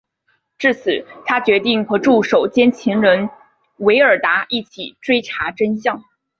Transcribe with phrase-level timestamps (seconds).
[0.57, 3.29] 至此他决定和助手兼情人
[3.77, 6.03] 维尔达一起追查真相。